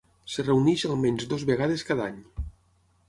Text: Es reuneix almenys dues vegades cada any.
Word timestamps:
Es 0.29 0.37
reuneix 0.45 0.85
almenys 0.87 1.29
dues 1.33 1.45
vegades 1.51 1.85
cada 1.91 2.09
any. 2.13 2.19